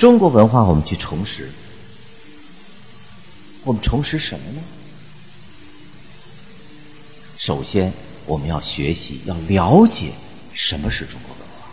[0.00, 1.50] 中国文化我们去重拾，
[3.64, 4.62] 我们重拾什么呢？
[7.36, 7.92] 首先，
[8.24, 10.12] 我们要学习，要了解
[10.54, 11.68] 什么是中国文化。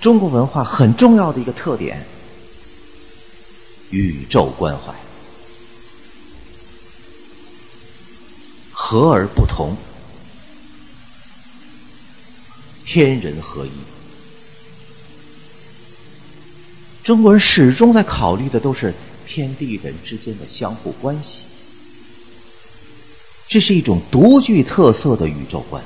[0.00, 2.02] 中国文化很重要的一个特点，
[3.90, 4.94] 宇宙关怀，
[8.72, 9.76] 和而不同，
[12.94, 13.70] 天人合一。
[17.02, 18.94] 中国人始终在考虑的都是
[19.26, 21.42] 天地人之间的相互关系，
[23.48, 25.82] 这是一种独具特色的宇宙观，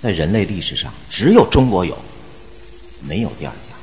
[0.00, 1.98] 在人类历史上只有中国有。
[3.00, 3.74] 没有第二家。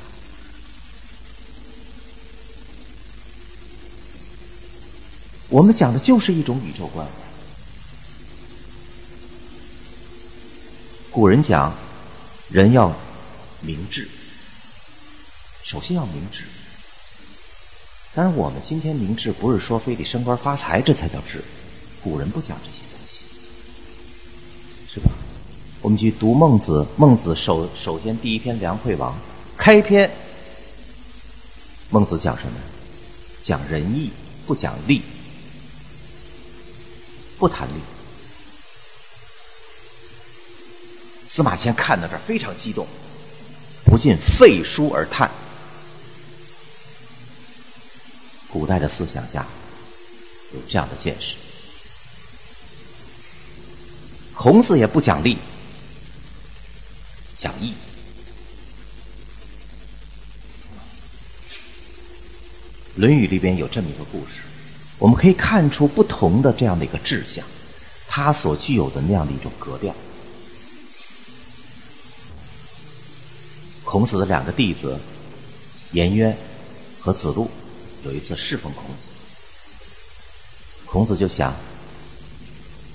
[5.50, 7.06] 我们讲的就是一种宇宙观。
[11.10, 11.74] 古人讲，
[12.50, 12.94] 人要
[13.60, 14.08] 明智，
[15.64, 16.44] 首先要明智。
[18.14, 21.42] 当然，我们今天明智不是说非得升官发财，这才叫智。
[22.02, 23.24] 古人不讲这些东西，
[24.92, 25.10] 是吧？
[25.80, 29.12] 我们去读孟子，孟子首首先第一篇《梁惠王》，
[29.56, 30.08] 开篇，
[31.90, 32.52] 孟子讲什么？
[33.42, 34.10] 讲仁义，
[34.46, 35.02] 不讲利，
[37.36, 37.80] 不谈利。
[41.30, 42.84] 司马迁看到这儿非常激动，
[43.84, 45.30] 不禁废书而叹。
[48.48, 49.46] 古代的思想家
[50.52, 51.36] 有这样的见识。
[54.34, 55.38] 孔子也不讲利。
[57.36, 57.72] 讲义，
[62.96, 64.40] 《论语》里边有这么一个故事，
[64.98, 67.46] 我们可以看出不同的这样的一个志向，
[68.08, 69.94] 他所具有的那样的一种格调。
[73.90, 74.96] 孔子的两个弟子
[75.90, 76.38] 颜渊
[77.00, 77.50] 和子路
[78.04, 79.08] 有一次侍奉孔子，
[80.86, 81.52] 孔子就想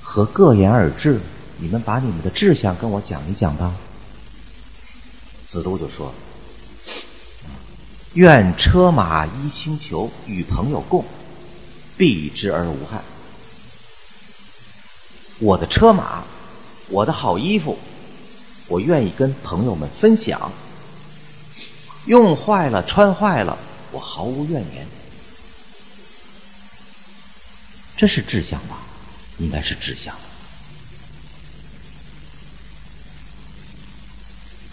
[0.02, 1.20] 和各言而志，
[1.58, 3.76] 你们把你们的志向跟我讲一讲吧。
[5.44, 6.14] 子路就说
[8.16, 11.04] ：“愿车马衣轻裘与朋友共，
[11.98, 13.04] 避之而无憾。
[15.40, 16.24] 我的车马，
[16.88, 17.78] 我的好衣服，
[18.70, 20.50] 我愿意跟朋友们分享。
[22.06, 23.58] 用坏了、穿坏了，
[23.92, 24.88] 我毫无怨言。
[27.98, 28.80] 这是志向吧？
[29.38, 30.16] 应该是志向。”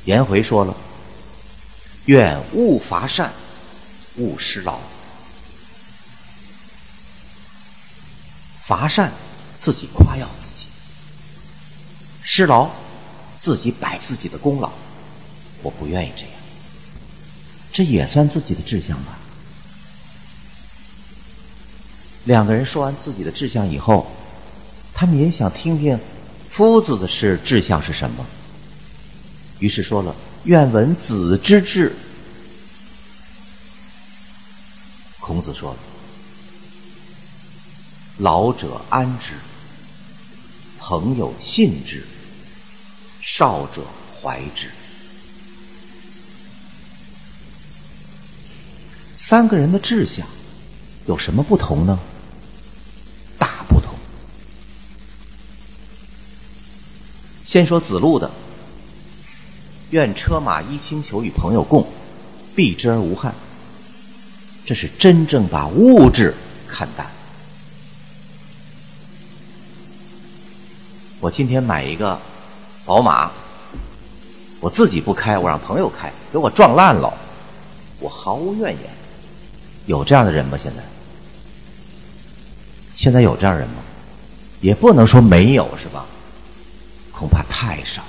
[0.04, 0.76] 颜回说了
[2.06, 3.32] ：“愿勿伐善，
[4.16, 4.80] 勿施劳。
[8.60, 9.12] 伐善，
[9.56, 10.66] 自己夸耀自己；
[12.24, 12.68] 施劳，
[13.38, 14.72] 自己摆自己的功劳。
[15.62, 16.32] 我不愿意这样，
[17.72, 19.18] 这也算自己的志向吧。”
[22.24, 24.12] 两个人说完自己的志向以后，
[24.94, 25.98] 他们也想听听
[26.48, 28.24] 夫子的是志向是什么。
[29.58, 31.92] 于是说了：“愿闻子之志。”
[35.18, 35.74] 孔子说
[38.18, 39.32] ：“老者安之，
[40.78, 42.04] 朋友信之，
[43.20, 43.82] 少者
[44.20, 44.70] 怀之。”
[49.32, 50.26] 三个人的志向
[51.06, 51.98] 有什么不同呢？
[53.38, 53.94] 大不同。
[57.46, 58.30] 先说子路的。
[59.88, 61.88] 愿车马衣轻裘与朋友共，
[62.54, 63.34] 避之而无憾。
[64.66, 66.34] 这是真正把物质
[66.68, 67.10] 看淡。
[71.20, 72.20] 我今天买一个
[72.84, 73.30] 宝马，
[74.60, 77.10] 我自己不开，我让朋友开，给我撞烂了，
[77.98, 79.01] 我毫无怨言。
[79.86, 80.56] 有这样的人吗？
[80.56, 80.82] 现在？
[82.94, 83.76] 现在有这样人吗？
[84.60, 86.06] 也不能说没有，是吧？
[87.10, 88.02] 恐怕太少。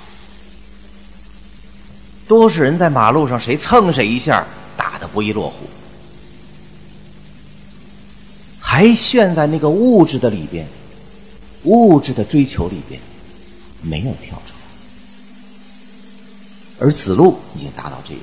[2.26, 4.46] 多数人在马路上，谁蹭谁一下，
[4.76, 5.68] 打得不亦乐乎，
[8.58, 10.66] 还陷在那个物质的里边，
[11.64, 13.00] 物质的追求里边，
[13.82, 14.60] 没有跳出来。
[16.78, 18.22] 而子路已经达到这一步。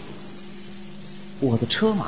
[1.47, 2.07] 我的车马，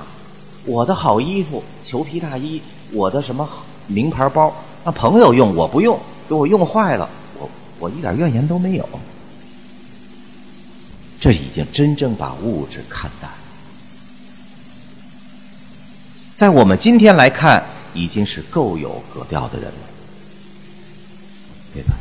[0.65, 2.61] 我的好衣服，裘皮大衣，
[2.91, 3.47] 我的什么
[3.87, 5.99] 名牌包，让朋友用，我不用，
[6.29, 7.49] 给我用坏了，我
[7.79, 8.87] 我一点怨言都没有。
[11.19, 13.31] 这已经真正把物质看淡，
[16.33, 17.63] 在我们今天来看，
[17.93, 19.87] 已经是够有格调的人了，
[21.73, 21.95] 对吧？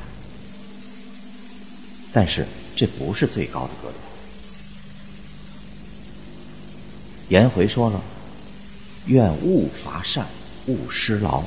[2.13, 3.99] 但是这不是最高的格调。
[7.29, 8.01] 颜回说了
[9.07, 10.27] ：“愿勿伐善，
[10.67, 11.43] 勿施劳。”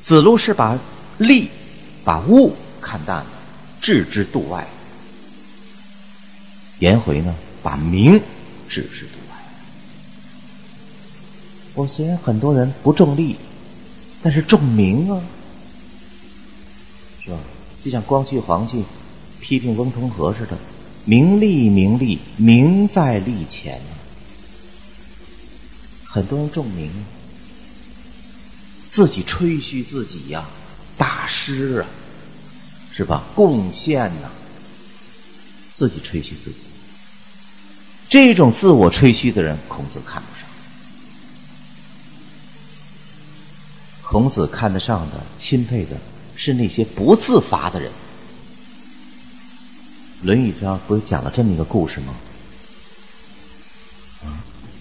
[0.00, 0.78] 子路是把
[1.18, 1.50] 利、
[2.04, 3.26] 把物看淡了，
[3.80, 4.62] 置之度外；
[6.78, 8.18] 颜回呢，把名
[8.68, 9.36] 置之度外。
[11.74, 13.36] 我虽然很多人不重利，
[14.22, 15.20] 但是重名啊，
[17.22, 17.36] 是吧？
[17.84, 18.82] 就像光绪皇帝
[19.40, 20.56] 批评翁同龢似的
[21.04, 23.78] ，“名利，名利，名在利前。”
[26.18, 26.90] 很多人重名，
[28.88, 30.44] 自己吹嘘自己呀，
[30.96, 31.86] 大师啊，
[32.92, 33.22] 是吧？
[33.36, 34.28] 贡献呐，
[35.72, 36.56] 自己吹嘘自己。
[38.08, 40.48] 这种自我吹嘘的人，孔子看不上。
[44.02, 45.96] 孔子看得上的、钦佩的
[46.34, 47.88] 是那些不自伐的人。
[50.26, 52.12] 《论语》上不是讲了这么一个故事吗？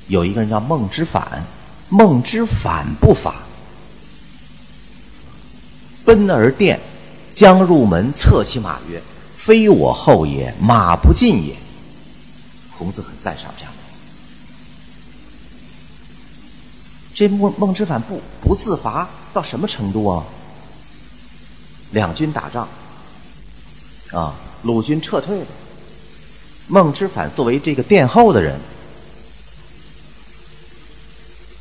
[0.08, 1.44] 有一个人叫孟之反，
[1.90, 3.36] 孟之反不伐，
[6.06, 6.80] 奔而殿，
[7.34, 9.02] 将入门，策其马曰
[9.36, 11.54] ：“非我后也，马不进也。”
[12.78, 13.80] 孔子很赞赏这样的。
[17.14, 20.24] 这孟孟之反不不自伐到什么程度啊？
[21.92, 22.68] 两军打仗，
[24.12, 25.48] 啊，鲁军撤退了，
[26.68, 28.58] 孟之反作为这个殿后的人。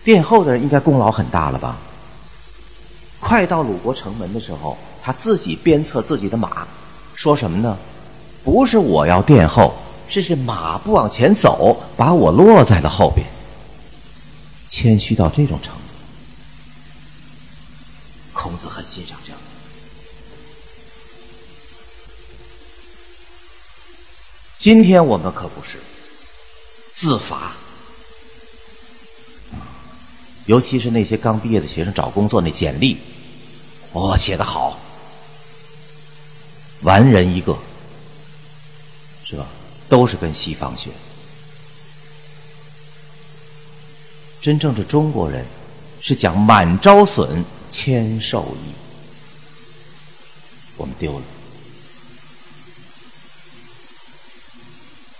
[0.06, 1.76] 殿后的人应该功劳很大了吧？
[3.18, 6.64] 快到鲁国城门的时候，他自己鞭策自己的马，
[7.16, 7.76] 说什么呢？
[8.44, 9.74] 不是我要殿后，
[10.06, 13.26] 是是马不往前走，把我落在了后边。
[14.68, 15.80] 谦虚到这种程度，
[18.32, 19.44] 孔子很欣赏这样的。
[24.56, 25.78] 今天我们可不是
[26.92, 27.54] 自罚。
[30.46, 32.96] 尤其是那些刚毕业的学生找工作那简历，
[33.92, 34.78] 哦，写的好，
[36.82, 37.56] 完人一个，
[39.24, 39.46] 是吧？
[39.88, 40.90] 都是跟西方学。
[44.40, 45.44] 真正的中国人
[46.00, 48.70] 是讲满招损，谦受益，
[50.76, 51.24] 我们丢了。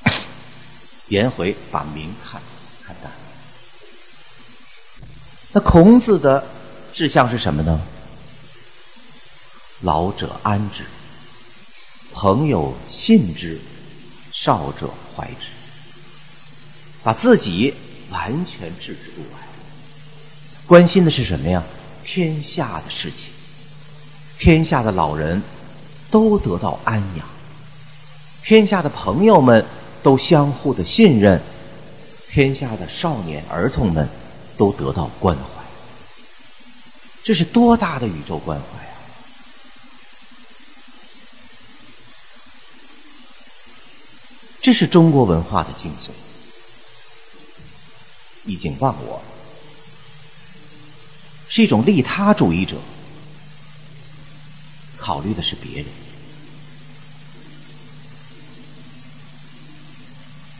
[1.09, 2.41] 颜回把名看
[2.85, 3.11] 看淡。
[5.57, 6.45] 那孔子的
[6.93, 7.81] 志向是什么呢？
[9.81, 10.83] 老者安之，
[12.13, 13.59] 朋友信之，
[14.35, 14.87] 少者
[15.17, 15.49] 怀之。
[17.03, 17.73] 把自己
[18.11, 19.41] 完全置之度外，
[20.67, 21.63] 关心的是什么呀？
[22.05, 23.31] 天下的事情，
[24.39, 25.43] 天下的老人
[26.11, 27.27] 都得到安养，
[28.45, 29.65] 天下的朋友们
[30.03, 31.41] 都相互的信任，
[32.29, 34.07] 天下的少年儿童们。
[34.57, 35.43] 都得到关怀，
[37.23, 38.97] 这是多大的宇宙关怀啊！
[44.63, 46.11] 这是中国文化的精髓，
[48.47, 49.23] 已经忘我，
[51.49, 52.77] 是一种利他主义者，
[54.97, 55.87] 考虑的是别人，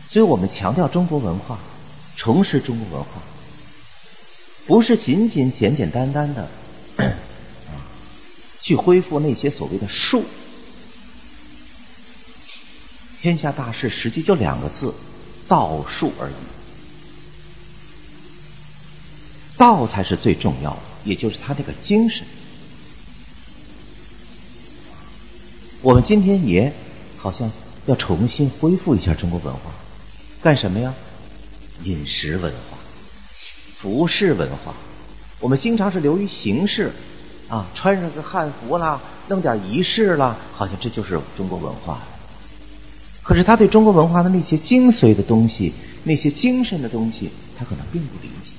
[0.07, 1.59] 所以我们强调中国文化，
[2.15, 3.21] 重拾中国文化。
[4.67, 6.47] 不是仅仅简简单单的
[8.61, 10.25] 去恢复那些所谓的术，
[13.21, 14.93] 天下大事实际就两个字：
[15.47, 16.33] 道术而已。
[19.57, 22.27] 道才是最重要的，也就是他这个精神。
[25.81, 26.71] 我们今天也
[27.17, 27.49] 好像
[27.85, 29.71] 要重新恢复一下中国文化，
[30.43, 30.93] 干什么呀？
[31.83, 32.76] 饮食文化。
[33.77, 34.73] 服饰文化，
[35.39, 36.91] 我们经常是流于形式，
[37.47, 42.01] 啊，穿上个汉服啦，弄点仪式啦，好像这就是中国文化。
[43.21, 45.71] 可是他对中国文化的那些精髓的东西，
[46.03, 48.51] 那些精神的东西，他可能并不理解。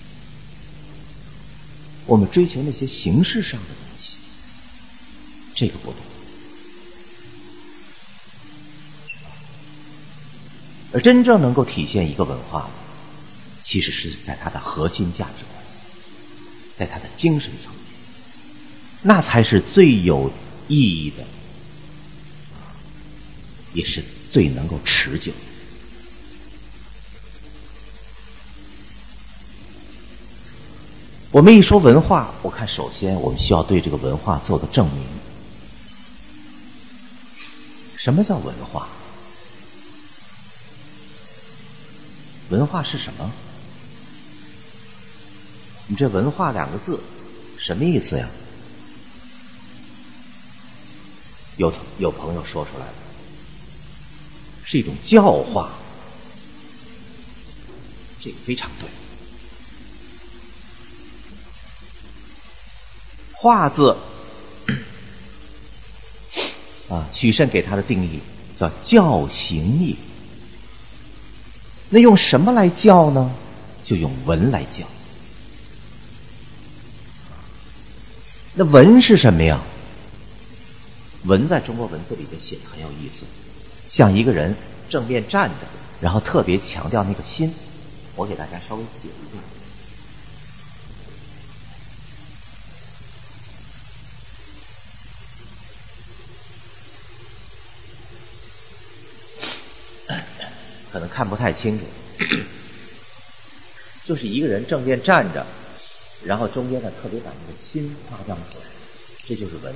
[2.07, 4.19] 我们追求那些形式上的东西，
[5.53, 5.97] 这个不懂。
[10.93, 12.88] 而真正能够体现一个文化的。
[13.69, 15.63] 其实是在他的核心价值观，
[16.75, 17.83] 在他的精神层面，
[19.03, 20.33] 那才是最有
[20.69, 21.23] 意义的，
[23.75, 25.31] 也是最能够持久。
[31.31, 35.05] 我们一说文化，我看首先我们需要对这个文化做个证明。
[37.99, 38.89] 什么叫文化？
[42.49, 43.31] 文化是什么？
[45.89, 47.01] 你这“文化”两个字
[47.59, 48.29] 什么意思呀？
[51.57, 52.95] 有有朋友说出来了，
[54.65, 55.71] 是一种教化，
[58.21, 58.89] 这个非常对。
[63.33, 63.97] 化字
[66.89, 68.21] 啊，许慎给他的定义
[68.57, 69.97] 叫教行也。
[71.89, 73.35] 那用什么来教呢？
[73.83, 74.85] 就用文来教。
[78.59, 79.63] 那文是什么呀？
[81.27, 83.23] 文在中国文字里边写的很有意思，
[83.89, 84.53] 像一个人
[84.89, 85.55] 正面站着，
[86.01, 87.55] 然后特别强调那个心。
[88.17, 89.39] 我给大家稍微写一下。
[100.91, 101.85] 可能看不太清楚，
[104.05, 105.47] 就是一个人正面站着，
[106.25, 108.65] 然后中间呢特别把那个心夸张出来，
[109.27, 109.75] 这就是文。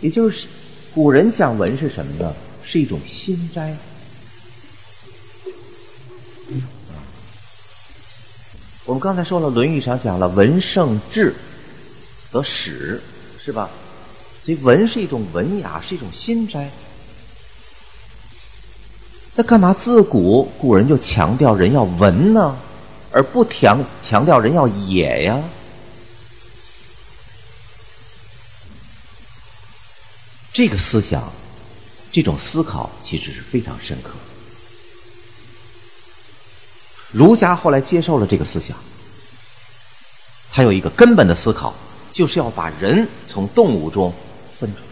[0.00, 0.46] 也就是
[0.94, 2.34] 古人讲文是什么呢？
[2.64, 3.76] 是一种心斋。
[8.84, 11.34] 我们刚才说了，《论语》上讲了“文胜志，
[12.30, 13.00] 则始”，
[13.38, 13.70] 是吧？
[14.40, 16.68] 所以文是一种文雅，是一种心斋。
[19.36, 22.58] 那干嘛自古古人就强调人要文呢，
[23.12, 25.40] 而不强强调人要野呀？
[30.52, 31.32] 这个思想，
[32.10, 34.10] 这种思考其实是非常深刻。
[37.10, 38.76] 儒家后来接受了这个思想，
[40.50, 41.74] 他有一个根本的思考，
[42.10, 44.12] 就是要把人从动物中
[44.58, 44.80] 分出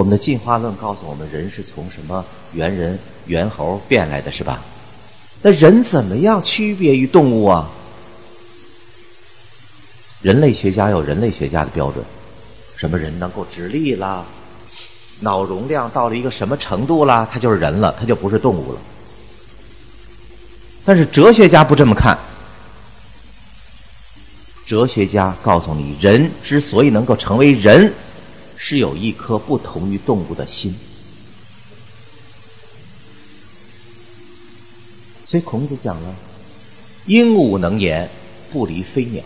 [0.00, 4.62] 我们的进化论告诉我们，人是从什么猿人、猿猴变来的，是吧？
[5.42, 7.68] 那人怎么样区别于动物啊？
[10.22, 12.02] 人类学家有人类学家的标准，
[12.78, 14.24] 什么人能够直立啦，
[15.20, 18.80] 脑容量到了一个什么程度啦，他就是人了，他就不是动物了。
[20.82, 22.18] 但是哲学家不这么看，
[24.64, 27.92] 哲学家告诉你，人之所以能够成为人。
[28.62, 30.74] 是有一颗不同于动物的心，
[35.24, 36.14] 所以孔子讲了
[37.06, 38.06] ：“鹦鹉能言，
[38.52, 39.24] 不离飞鸟；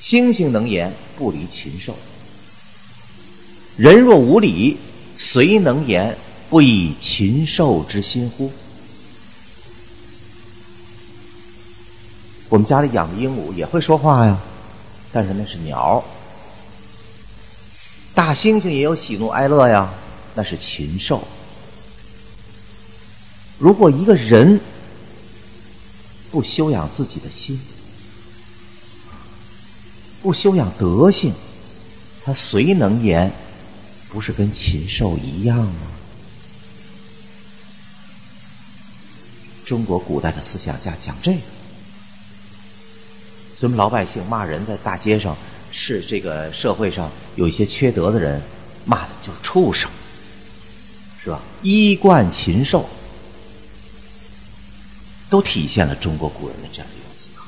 [0.00, 1.94] 猩猩能言，不离禽兽。
[3.76, 4.78] 人若无礼，
[5.18, 6.16] 谁能言，
[6.48, 8.50] 不以禽兽之心乎？”
[12.48, 14.40] 我们家里养的鹦鹉也会说话呀，
[15.12, 16.02] 但是那是鸟。
[18.20, 19.90] 大猩猩也有喜怒哀乐呀，
[20.34, 21.26] 那是禽兽。
[23.56, 24.60] 如果一个人
[26.30, 27.58] 不修养自己的心，
[30.20, 31.32] 不修养德性，
[32.22, 33.32] 他谁能言
[34.10, 35.86] 不是跟禽兽一样吗？
[39.64, 41.40] 中国古代的思想家讲这个，
[43.56, 45.34] 所以老百姓骂人在大街上。
[45.70, 48.42] 是这个社会上有一些缺德的人，
[48.84, 49.90] 骂的就是畜生，
[51.22, 51.40] 是吧？
[51.62, 52.88] 衣冠禽兽，
[55.28, 57.44] 都体现了中国古人的这样一种思考。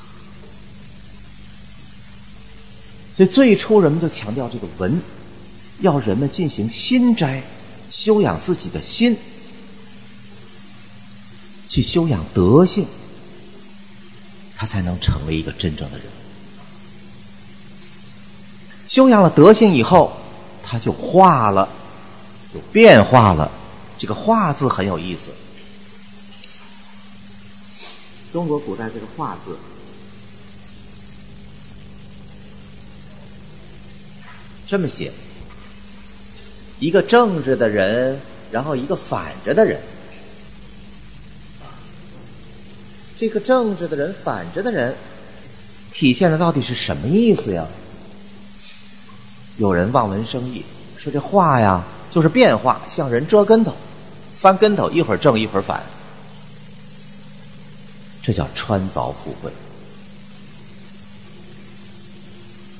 [3.15, 5.01] 所以最初人们就强调这个文，
[5.81, 7.43] 要人们进行心斋，
[7.91, 9.17] 修养自己的心，
[11.69, 12.87] 去修养德性，
[14.57, 16.07] 他才能成为一个真正的人。
[18.93, 20.13] 修养了德性以后，
[20.63, 21.67] 他就化了，
[22.53, 23.51] 就变化了。
[23.97, 25.31] 这个“化”字很有意思。
[28.31, 29.57] 中国古代这个“化”字，
[34.67, 35.11] 这么写：
[36.79, 38.21] 一个正直的人，
[38.51, 39.81] 然后一个反着的人。
[43.19, 44.95] 这个正直的人，反着的人，
[45.95, 47.67] 体现的到底是什么意思呀？
[49.63, 50.65] 有人望文生义，
[50.97, 53.73] 说这话呀就是变化，像人折跟头、
[54.37, 55.81] 翻跟头，一会儿正一会儿反，
[58.21, 59.53] 这叫穿凿附会。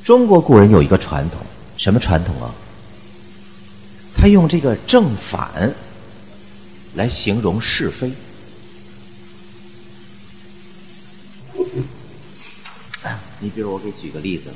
[0.03, 1.39] 中国古人有一个传统，
[1.77, 2.51] 什么传统啊？
[4.17, 5.73] 他用这个正反
[6.97, 8.11] 来形容是非。
[13.39, 14.51] 你比如我给举个例子。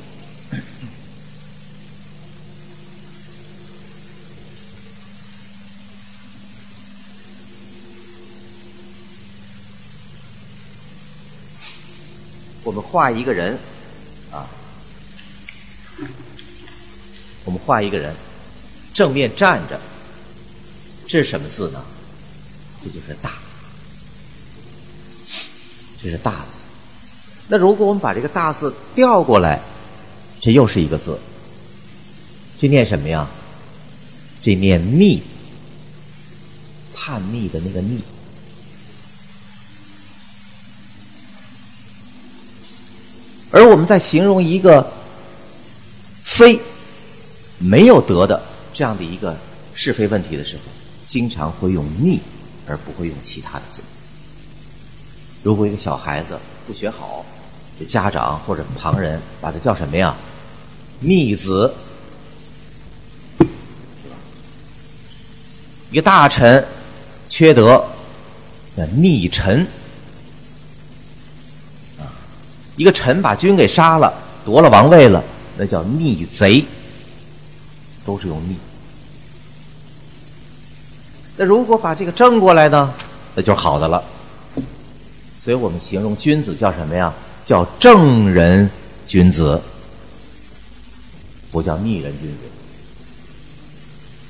[12.67, 13.57] 我们画一个人，
[14.33, 14.51] 啊，
[17.45, 18.13] 我们画一个人，
[18.93, 19.81] 正面站着，
[21.07, 21.81] 这是什么字呢？
[22.83, 23.31] 这就是“大”，
[26.03, 26.63] 这是“大”字。
[27.47, 29.61] 那如果我们把这个“大”字调过来，
[30.41, 31.17] 这又是一个字，
[32.61, 33.31] 这念什么呀？
[34.43, 35.23] 这念“逆”，
[36.93, 38.03] 叛逆的那个“逆”。
[43.57, 44.87] 而我们在形容一个
[46.23, 46.61] 非
[47.57, 49.35] 没有得的这样的一个
[49.75, 50.63] 是非问题的时候，
[51.07, 52.21] 经常会用“逆”，
[52.69, 53.81] 而不会用其他的字。
[55.43, 57.25] 如果一个小孩子不学好，
[57.79, 60.15] 这家长或者旁人把他叫什么呀
[61.01, 61.73] ？“逆子”。
[65.91, 66.63] 一个大臣
[67.27, 67.83] 缺德，
[68.77, 69.67] 叫“逆臣”。
[72.77, 74.13] 一个臣把君给杀了，
[74.45, 75.23] 夺了王位了，
[75.57, 76.65] 那叫逆贼，
[78.05, 78.57] 都是用逆。
[81.37, 82.93] 那如果把这个正过来呢，
[83.35, 84.03] 那就是好的了。
[85.41, 87.13] 所以我们形容君子叫什么呀？
[87.45, 88.69] 叫正人
[89.07, 89.61] 君子，
[91.53, 92.37] 不叫逆人君子。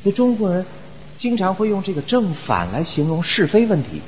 [0.03, 0.65] 所以中国人
[1.17, 4.03] 经常会用这个正反来形容是非问题。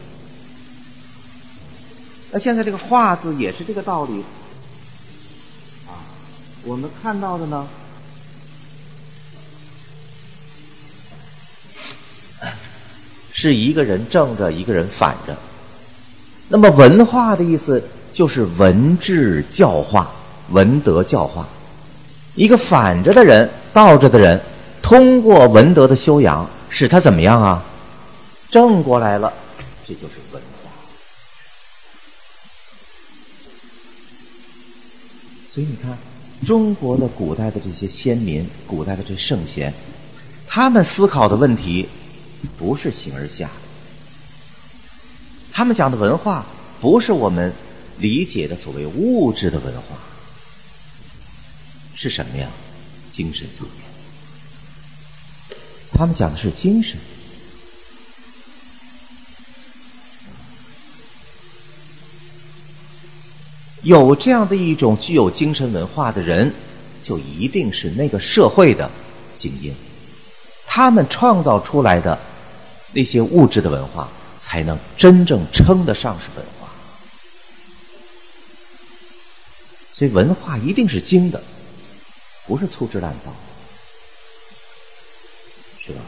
[2.30, 4.22] 那现在这个“化”字也是这个道理
[5.86, 6.04] 啊。
[6.64, 7.66] 我们看到的呢，
[13.32, 15.34] 是一个人正着，一个人反着。
[16.48, 17.82] 那么文化的意思
[18.12, 20.10] 就是文治教化、
[20.50, 21.48] 文德教化。
[22.34, 24.38] 一个反着的人、倒着的人，
[24.82, 27.64] 通过文德的修养，使他怎么样啊？
[28.50, 29.32] 正过来了，
[29.86, 30.42] 这就是文。
[35.58, 35.98] 所以你看，
[36.46, 39.74] 中国的古代的这些先民、古代的这圣贤，
[40.46, 41.88] 他们思考的问题
[42.56, 43.52] 不是形而下的，
[45.50, 46.46] 他们讲的文化
[46.80, 47.52] 不是我们
[47.98, 49.98] 理解的所谓物质的文化，
[51.96, 52.48] 是什么呀？
[53.10, 55.58] 精神层面，
[55.90, 56.96] 他们讲的是精神。
[63.82, 66.52] 有这样的一种具有精神文化的人，
[67.02, 68.90] 就一定是那个社会的
[69.36, 69.74] 精英。
[70.66, 72.18] 他们创造出来的
[72.92, 76.68] 那些物质的文化，才能真正称得上是文化。
[79.94, 81.42] 所以，文化一定是精的，
[82.46, 83.32] 不是粗制滥造，
[85.84, 86.00] 是吧？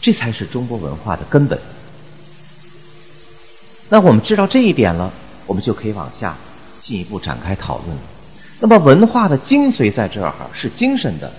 [0.00, 1.60] 这才是中国文化的根本。
[3.92, 5.12] 那我们知道这一点了，
[5.46, 6.36] 我们就可以往下
[6.78, 8.02] 进一步展开讨论了。
[8.60, 11.30] 那么文化的精髓在这儿是精神的。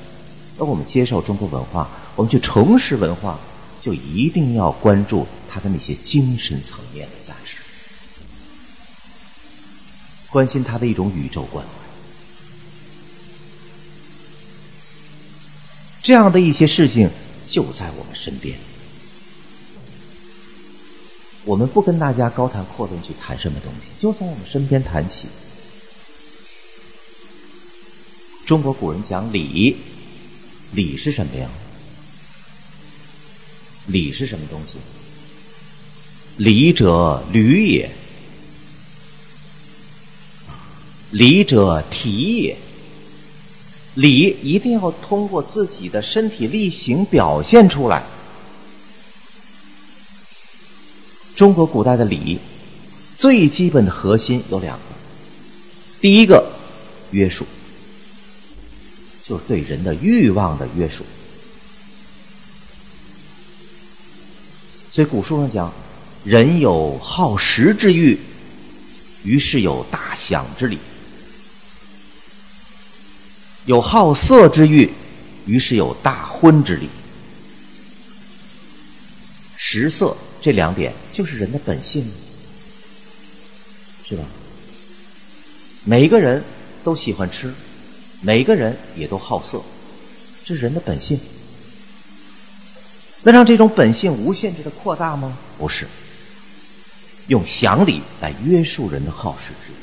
[0.57, 3.39] 那我们接受中国文化，我们去重拾文化，
[3.79, 7.55] 就一定要关注它的那些精神层面的价值，
[10.29, 11.71] 关心它的一种宇宙关怀。
[16.01, 17.09] 这样的一些事情
[17.45, 18.59] 就在我们身边。
[21.43, 25.27] 我们不跟大家高谈阔论去谈什么东西，就从我们身边谈起。
[28.45, 29.77] 中国古人讲礼，
[30.73, 31.49] 礼是什么呀？
[33.87, 34.77] 礼是什么东西？
[36.37, 37.89] 礼者履也，
[41.09, 42.57] 礼者体也。
[43.95, 48.03] 礼一定要通过自己的身体力行表现出来。
[51.41, 52.39] 中国古代的礼，
[53.15, 54.83] 最基本的核心有两个。
[55.99, 56.45] 第一个，
[57.09, 57.43] 约束，
[59.25, 61.03] 就是对人的欲望的约束。
[64.91, 65.73] 所以古书上讲，
[66.23, 68.19] 人有好食之欲，
[69.23, 70.77] 于是有大享之礼；
[73.65, 74.87] 有好色之欲，
[75.47, 76.87] 于是有大婚之礼。
[79.57, 80.15] 食色。
[80.41, 82.03] 这两点就是人的本性，
[84.09, 84.23] 是吧？
[85.85, 86.43] 每一个人
[86.83, 87.53] 都喜欢吃，
[88.21, 89.61] 每一个人也都好色，
[90.43, 91.19] 这是人的本性。
[93.23, 95.37] 那让这种本性无限制的扩大吗？
[95.57, 95.87] 不是。
[97.27, 99.75] 用享礼来约束人的好食之欲，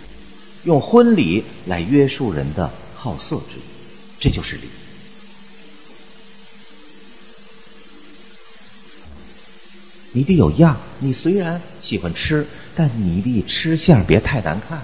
[0.65, 3.63] 用婚礼来约束人的好色之欲，
[4.19, 4.63] 这就是礼。
[10.19, 10.77] 你得有样。
[10.99, 14.83] 你虽然喜欢吃，但你的吃相别太难看，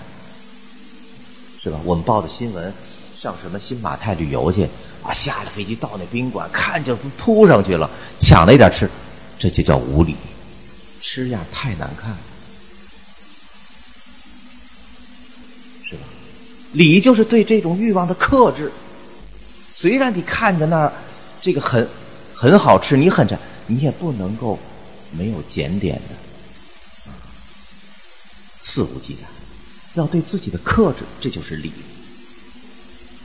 [1.61, 1.81] 是吧？
[1.83, 2.73] 我们报的新闻，
[3.18, 4.62] 上什么新马泰旅游去
[5.03, 5.12] 啊？
[5.12, 8.88] 下了飞机到那宾馆，看见扑上去了，抢了一点吃，
[9.37, 10.14] 这就叫无礼，
[11.03, 12.14] 吃样太难看，
[15.83, 16.03] 是吧？
[16.75, 18.70] 礼就是对这种欲望的克制。
[19.73, 20.92] 虽然你看着那儿
[21.40, 21.88] 这个很
[22.33, 24.57] 很好吃，你很馋，你也不能够
[25.16, 26.16] 没有检点的，
[28.62, 29.18] 肆无忌惮，
[29.94, 31.72] 要对自己的克制，这就是礼。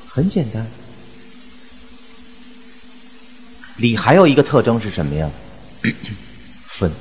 [0.07, 0.67] 很简单，
[3.77, 5.31] 礼还有一个特征是什么呀？
[6.67, 6.91] 分，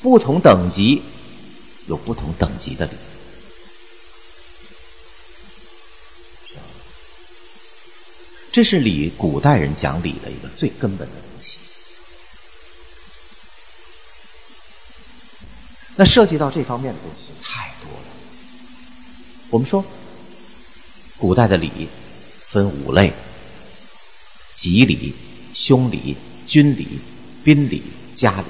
[0.00, 1.02] 不同等级
[1.86, 2.92] 有不同等级的礼。
[8.52, 11.58] 这是礼，古代人讲礼的一个最根本的东西。
[15.96, 18.06] 那涉及到这方面的东西太多了。
[19.50, 19.84] 我们说，
[21.16, 21.88] 古代的礼
[22.44, 23.12] 分五类：
[24.54, 25.14] 吉礼、
[25.52, 26.98] 凶礼、军礼、
[27.44, 27.82] 宾礼、
[28.14, 28.46] 家礼。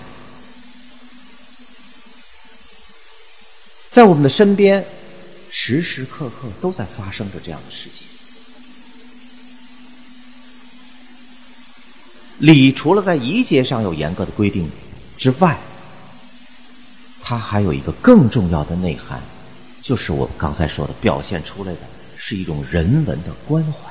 [3.90, 4.84] 在我们的身边，
[5.50, 8.08] 时时刻刻都在发生着这样的事情。
[12.38, 14.68] 礼除了在仪节上有严格的规定
[15.16, 15.56] 之外，
[17.26, 19.18] 它还有一个更重要的内涵，
[19.80, 21.78] 就是我刚才说的，表现出来的
[22.18, 23.90] 是一种人文的关怀。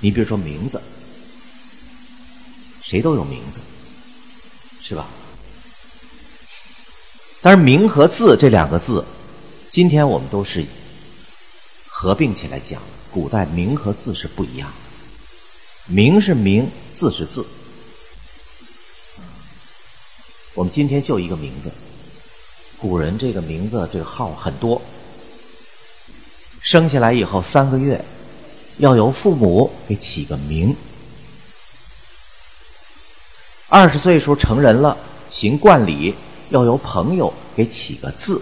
[0.00, 0.78] 你比如说名字，
[2.82, 3.60] 谁都有名字，
[4.82, 5.06] 是吧？
[7.40, 9.02] 但是名和字这两个字，
[9.70, 10.62] 今天我们都是
[11.86, 12.82] 合并起来讲。
[13.10, 17.42] 古代名和字是不一样的，名是名，字是字。
[20.54, 21.70] 我们今天就一个名字，
[22.78, 24.80] 古人这个名字这个号很多。
[26.60, 28.04] 生下来以后三个月，
[28.76, 30.76] 要由父母给起个名。
[33.68, 34.94] 二十岁时候成人了，
[35.30, 36.14] 行冠礼，
[36.50, 38.40] 要由朋友给起个字。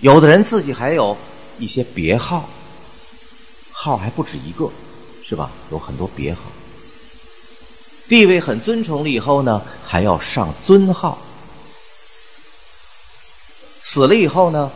[0.00, 1.14] 有的人自己还有
[1.58, 2.48] 一些别号，
[3.70, 4.70] 号还不止一个，
[5.26, 5.50] 是吧？
[5.70, 6.40] 有很多别号，
[8.08, 11.18] 地位很尊崇了以后呢，还要上尊号。
[13.82, 14.70] 死了以后呢，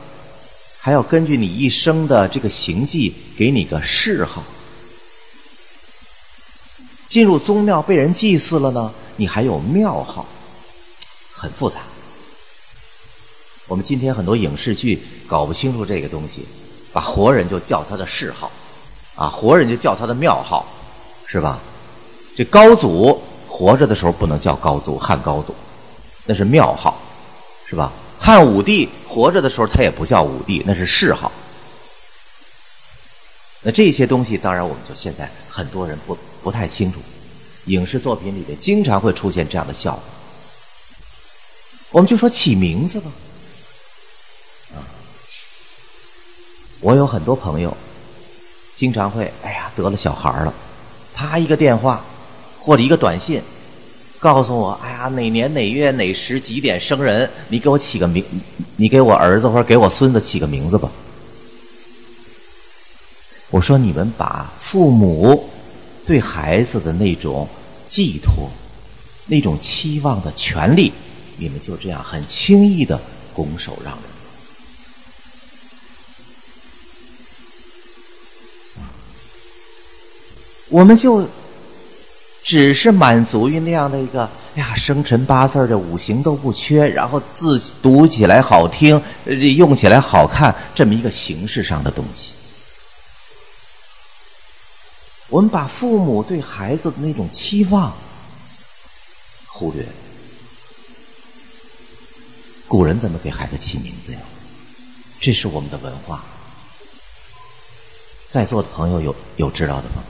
[0.81, 4.43] 还要根据你一生的这个行迹，给你个谥号。
[7.09, 10.27] 进入宗庙被人祭祀了呢，你还有庙号，
[11.33, 11.81] 很复杂。
[13.67, 16.47] 我们今天很多影视剧搞不清楚这个东西，
[16.93, 18.51] 把活人就叫他的谥号，
[19.19, 20.65] 啊，活人就叫他的庙号，
[21.27, 21.59] 是吧？
[22.37, 25.53] 这高祖活着的时候不能叫高祖，汉高祖，
[26.25, 26.97] 那是庙号，
[27.69, 27.93] 是吧？
[28.21, 31.33] 汉武帝活着的时候他也不叫武帝，那是谥号。
[33.61, 37.01] 那这些东西当然我们就现在很多人不不太清楚，
[37.65, 40.03] 影视作品里面经常会出现这样的效果。
[41.91, 43.11] 我们就说起名字吧。
[44.77, 44.79] 啊
[46.81, 47.77] 我有很多朋友，
[48.79, 50.55] 经常会哎呀得了小孩了，
[51.13, 52.01] 啪一个电话
[52.61, 53.43] 或者一个短信，
[54.21, 58.25] 告诉我哎呀哪年哪月哪时几点生人，你给我起个名，
[58.77, 60.89] 你给我儿子或者给我孙子起个名字吧。
[63.51, 65.51] 我说你们把父母
[66.07, 67.49] 对孩子的那种
[67.89, 68.49] 寄托、
[69.27, 70.93] 那种期望的权利，
[71.37, 73.01] 你们就这样很轻易的
[73.35, 74.03] 拱手让人。
[80.69, 81.27] 我们就
[82.43, 89.01] 只是满足于那样的一个哎呀，生辰八字的五行都不缺，然后字读起来好听，
[89.57, 92.33] 用起来好看，这么一个形式上的东西。
[95.29, 97.93] 我们把父母对孩子的那种期望
[99.47, 99.87] 忽略。
[102.67, 104.19] 古人怎么给孩子起名字呀？
[105.21, 106.25] 这是我们的文化。
[108.27, 110.05] 在座的朋友有有知道的吗？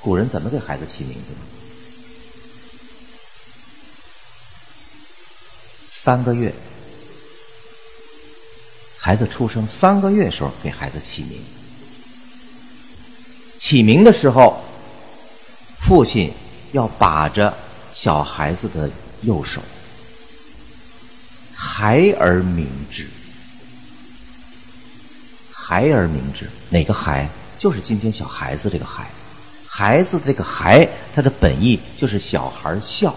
[0.00, 1.38] 古人怎么给孩子起名字呢？
[5.88, 6.54] 三个月，
[8.98, 11.38] 孩子出生三个月时候给孩子起名。
[13.58, 14.64] 起名的时候，
[15.78, 16.32] 父亲
[16.72, 17.54] 要把着
[17.92, 19.60] 小孩子的右手，
[21.54, 23.06] 孩儿明之。
[25.52, 27.28] 孩儿明之，哪个孩？
[27.58, 29.08] 就是今天小孩子这个孩，
[29.80, 33.14] 孩子这个孩，他的本意就是小孩笑。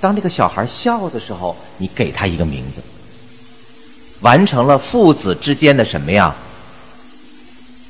[0.00, 2.82] 当这个小孩笑的时候，你给他一个名字，
[4.18, 6.34] 完成了父子之间的什么呀？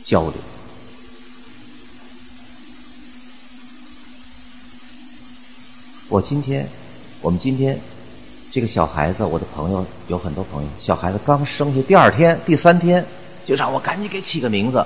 [0.02, 0.34] 交流。
[6.10, 6.68] 我今天，
[7.22, 7.80] 我们今天
[8.50, 13.02] 这个小孩子，我的朋友有很多朋友，小孩子刚生下第二天、第三天，
[13.46, 14.84] 就让我赶紧给起个名字。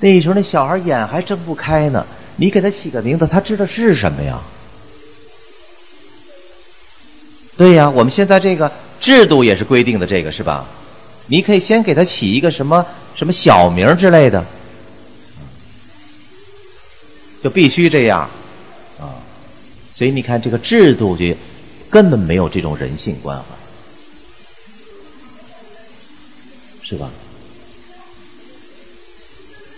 [0.00, 2.06] 那时候那小孩眼还睁不开呢，
[2.36, 4.40] 你给他起个名字，他知道是什么呀？
[7.56, 10.64] 对呀，我们现在这个制度也是规定的，这个是吧？
[11.26, 14.44] 你可以先给他起一个什么什么小名之类的，
[17.42, 18.20] 就必须这样
[19.00, 19.18] 啊。
[19.92, 21.34] 所以你看，这个制度就
[21.90, 23.44] 根本没有这种人性关怀，
[26.82, 27.10] 是吧？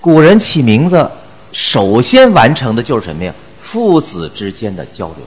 [0.00, 1.10] 古人起名字，
[1.52, 3.34] 首先完成的就是什么呀？
[3.60, 5.18] 父子之间的交流。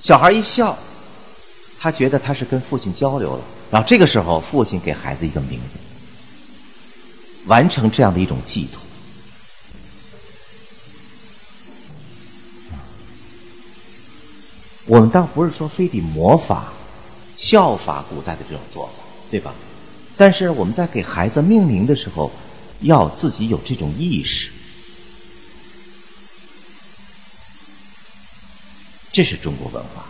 [0.00, 0.76] 小孩一笑。
[1.80, 5.76] 他觉得他是跟父亲交流了，然后这个时候父亲给孩子一个名字，
[7.46, 8.82] 完成这样的一种寄托。
[14.86, 16.66] 我们倒不是说非得模仿、
[17.36, 19.54] 效法古代的这种做法，对吧？
[20.16, 22.28] 但是我们在给孩子命名的时候，
[22.80, 24.50] 要自己有这种意识，
[29.12, 30.06] 这是中国文化。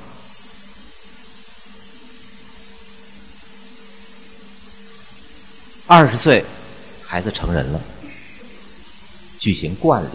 [5.86, 6.44] 二十岁，
[7.02, 7.80] 孩子成人了，
[9.38, 10.08] 举行冠礼，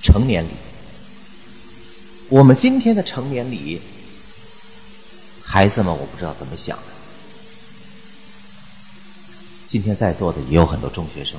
[0.00, 0.50] 成年礼。
[2.28, 3.82] 我们今天的成年礼，
[5.42, 6.97] 孩子们我不知道怎么想的。
[9.68, 11.38] 今天在座的也有很多中学生，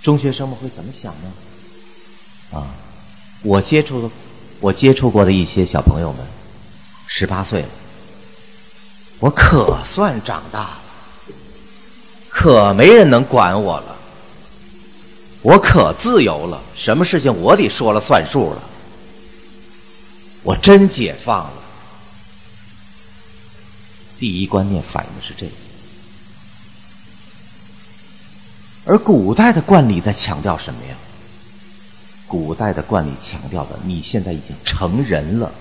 [0.00, 1.32] 中学生们会怎么想呢？
[2.52, 2.72] 啊，
[3.42, 4.08] 我接触的
[4.60, 6.24] 我接触过的一些小朋友们，
[7.08, 7.68] 十八岁了。
[9.18, 10.78] 我可算长大了，
[12.28, 13.96] 可没人能管我了，
[15.42, 18.62] 我可自由了，什么事情我得说了算数了，
[20.44, 21.54] 我真解放了。
[24.16, 25.52] 第一观念反映的是这个，
[28.90, 30.96] 而古代的惯例在强调什么呀？
[32.26, 35.52] 古代的惯例强调的，你现在已经成人了。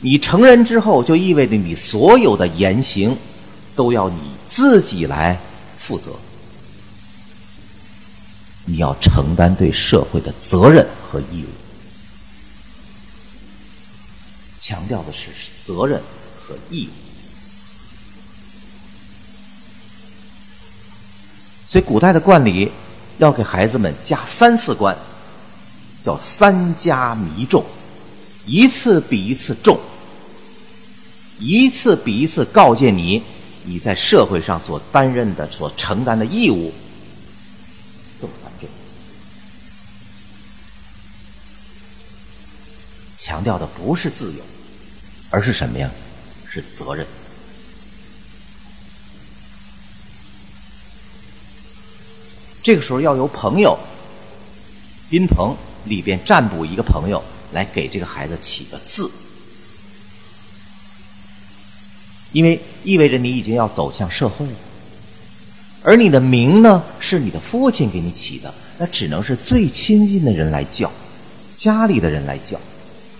[0.00, 3.14] 你成人之后，就意味着你所有的言行
[3.76, 5.38] 都要你自己来
[5.76, 6.12] 负责，
[8.64, 11.48] 你要承担对社会的责任和义务。
[14.58, 15.28] 强调的是
[15.62, 16.00] 责任
[16.40, 17.01] 和义务，
[21.72, 22.70] 所以古代的冠礼
[23.16, 24.94] 要给孩子们加三次冠，
[26.02, 27.64] 叫三加弥重，
[28.44, 29.80] 一次比一次重。
[31.38, 33.22] 一次比一次告诫你，
[33.64, 36.74] 你在社会上所担任的、所承担的义务
[38.20, 38.68] 更繁重。
[43.16, 44.44] 强调的不是自由，
[45.30, 45.90] 而是什么呀？
[46.50, 47.06] 是责任。
[52.62, 53.76] 这个时候要由朋友、
[55.10, 57.22] 宾朋里边占卜一个朋友
[57.52, 59.10] 来给这个孩子起个字。
[62.32, 64.52] 因为意味着你已经要走向社会了，
[65.82, 70.90] 而你的名呢是你的父亲给你起的，那只能是最亲近的人来叫，
[71.54, 72.58] 家里的人来叫，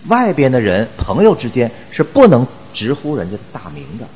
[0.07, 4.09] 外边的人朋友之间是不能直呼人家的大名的。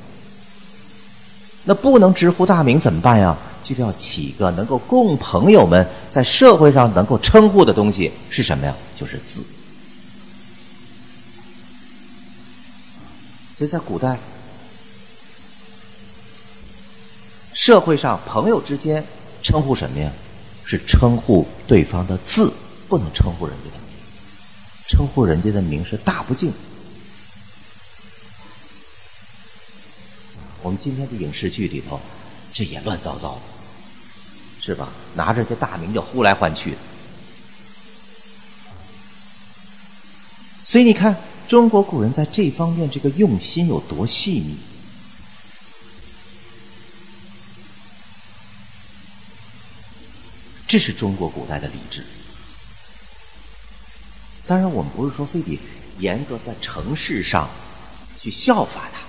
[1.66, 3.36] 那不能直呼大名怎么办呀？
[3.62, 8.72] 就要起个能够供朋友们在社会上能够称呼的东西是什么呀？
[8.96, 9.42] 就是字。
[13.56, 14.16] 所以在古代。
[17.54, 19.04] 社会上朋友之间
[19.42, 20.08] 称呼什么呀？
[20.64, 22.52] 是称呼对方的字，
[22.86, 23.96] 不能称呼人家的名。
[24.86, 26.52] 称呼人家的名是大不敬。
[30.66, 32.00] 我们今天的影视剧里头，
[32.52, 33.40] 这也乱糟糟的，
[34.60, 34.88] 是吧？
[35.14, 36.76] 拿着这大名就呼来唤去的。
[40.64, 44.56] 所以你看，中国古人在这方面这个用心有多细腻。
[50.66, 52.04] 这是中国古代的礼制。
[54.48, 55.60] 当然，我们不是说非得
[56.00, 57.48] 严格在城市上
[58.20, 59.05] 去效法它，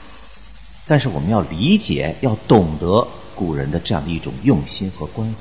[0.87, 5.35] 但是我们要理解，要懂得古人的这样的一种用心和关怀。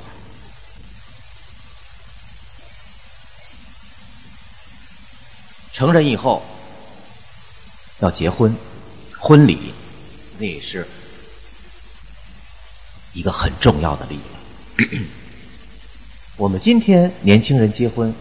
[5.71, 6.43] 成人以后
[7.99, 8.53] 要结婚，
[9.17, 9.73] 婚礼
[10.37, 10.85] 那也是
[13.13, 14.19] 一个很重要的礼。
[16.35, 18.13] 我们今天年轻人结婚，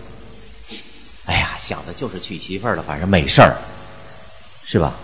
[1.24, 3.56] 哎呀，想的就是娶媳妇儿了，反正没事儿，
[4.64, 4.94] 是吧？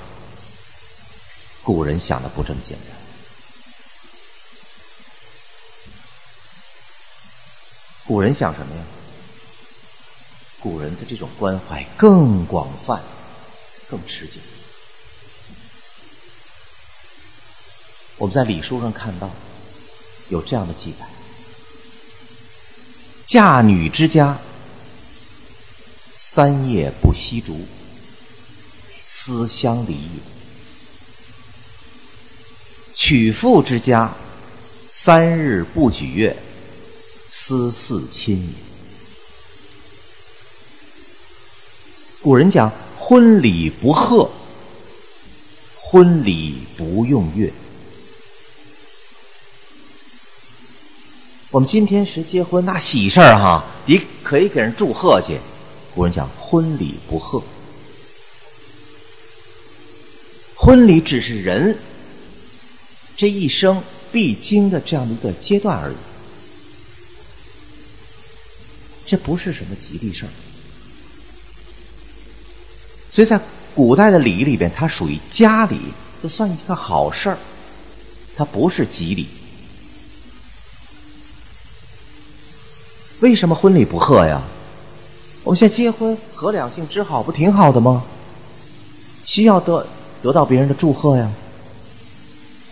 [1.62, 2.96] 古人想的不这么简单。
[8.05, 8.83] 古人想什么呀？
[10.61, 13.01] 古人的这种关怀更广泛、
[13.88, 14.38] 更持久。
[18.18, 19.31] 我们在礼书上看到
[20.29, 21.05] 有这样的记载：
[23.25, 24.38] 嫁女之家，
[26.16, 27.66] 三夜不吸烛，
[29.01, 30.32] 思乡离也。
[33.12, 34.11] 举妇之家，
[34.90, 36.35] 三日不举月，
[37.29, 38.55] 思嗣亲也。
[42.22, 44.31] 古人讲婚礼不贺，
[45.79, 47.53] 婚礼不用月。
[51.51, 55.38] 我们今天是结婚那喜事儿哈，你可以给人祝贺去。
[55.94, 57.42] 古人讲婚礼不贺，
[60.57, 61.79] 婚礼只是人。
[63.16, 65.96] 这一生必经的这样的一个阶段而已，
[69.07, 70.29] 这不是什么吉利事儿。
[73.11, 73.40] 所以在
[73.75, 75.79] 古代的礼仪里边，它属于家礼，
[76.22, 77.38] 就算一个好事儿，
[78.37, 79.29] 它不是吉礼。
[83.20, 84.42] 为什么婚礼不贺呀？
[85.44, 88.05] 我们现在结婚合两性之好，不挺好的吗？
[89.25, 89.87] 需要得
[90.22, 91.31] 得到别人的祝贺呀。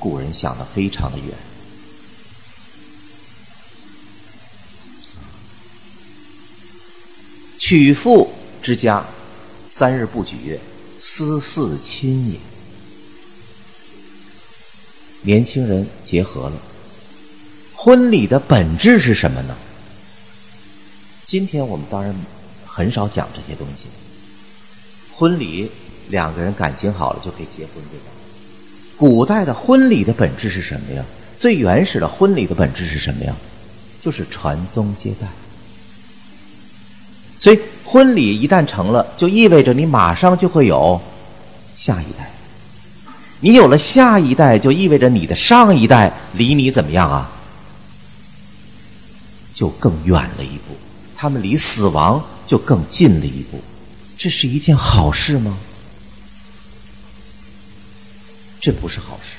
[0.01, 1.27] 古人想的非常的远，
[7.59, 8.33] 娶妇
[8.63, 9.05] 之家，
[9.69, 10.59] 三日不举月，
[11.03, 12.39] 思似亲也。
[15.21, 16.57] 年轻人结合了，
[17.75, 19.55] 婚礼的本质是什么呢？
[21.27, 22.15] 今天我们当然
[22.65, 23.85] 很少讲这些东西。
[25.15, 25.71] 婚礼
[26.09, 28.20] 两个人感情好了就可以结婚，对吧？
[29.01, 31.03] 古代的婚礼的本质是什么呀？
[31.39, 33.35] 最原始的婚礼的本质是什么呀？
[33.99, 35.27] 就是传宗接代。
[37.39, 41.01] 所以婚礼一旦成了，就意味着你马上就会有
[41.75, 42.31] 下一代。
[43.41, 47.33] 你有了下一代，就意味着你的上一代离你怎么样啊？
[49.55, 50.77] 就更远了一步，
[51.17, 53.59] 他们离死亡就更近了一步。
[54.19, 55.57] 这是一件好事吗？
[58.61, 59.37] 这不是好事，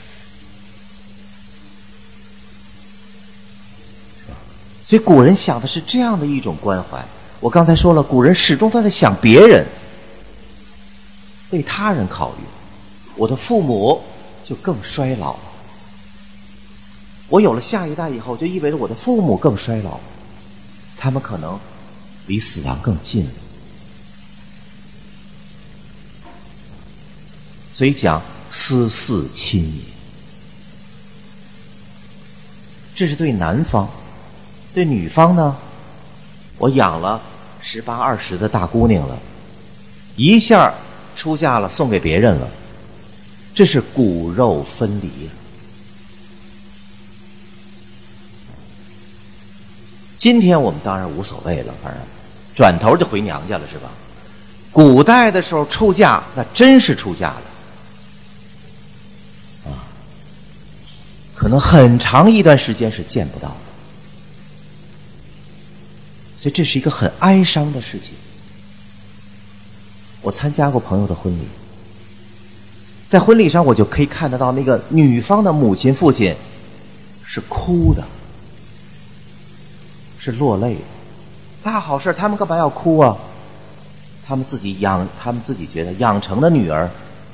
[4.83, 6.99] 所以古人想的是这样的一种关怀。
[7.39, 9.63] 我刚才说了，古人始终都在想别人，
[11.51, 12.37] 为他人考虑。
[13.15, 14.01] 我的父母
[14.43, 15.43] 就更衰老了，
[17.29, 19.99] 我有了下一代以后，就意味着我的父母更衰老，
[20.97, 21.59] 他们可能
[22.25, 23.31] 离死亡更近了。
[27.71, 28.19] 所以讲。
[28.51, 29.81] 思嗣亲也，
[32.93, 33.87] 这是对男方；
[34.73, 35.55] 对女方呢，
[36.57, 37.21] 我养了
[37.61, 39.17] 十八二十的大姑娘了，
[40.17, 40.73] 一下
[41.15, 42.47] 出嫁了，送给别人了，
[43.55, 45.29] 这是骨肉分离。
[50.17, 52.01] 今天我们当然无所谓了，反正
[52.53, 53.89] 转头就回娘家了，是吧？
[54.71, 57.41] 古代的时候出嫁，那真是出嫁了。
[61.41, 63.55] 可能很长一段时间是见不到的，
[66.37, 68.13] 所以这是一个很哀伤的事情。
[70.21, 71.47] 我参加过朋友的婚礼，
[73.07, 76.35] 在婚礼上我就可以看得到那个女方的母亲、父亲
[77.25, 78.03] 是哭的，
[80.19, 80.81] 是落泪的。
[81.63, 83.17] 大好事，他们干嘛要哭啊？
[84.27, 86.87] 他们自己养，他们自己觉得养成的女儿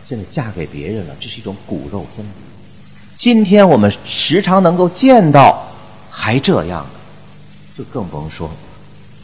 [0.07, 2.46] 现在嫁给别人了，这是一种骨肉分离。
[3.18, 5.68] 今天我们时常能够见到
[6.11, 8.47] 还这样的，就更甭说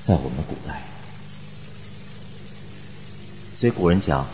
[0.02, 0.82] 在我们古代。
[3.56, 4.28] 所以古人讲：“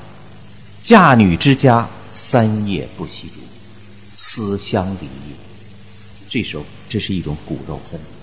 [0.81, 3.41] 嫁女之家，三夜不熄烛，
[4.15, 5.35] 思乡离也。”
[6.29, 8.18] 这时候，这是一种骨肉分离。